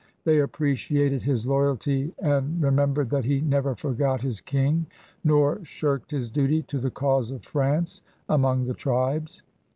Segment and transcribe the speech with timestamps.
[0.23, 4.87] They appreciated his loyalty and remem bered that he never forgot his King,
[5.23, 9.43] nor shirked his duty to the cause of France among the tribes.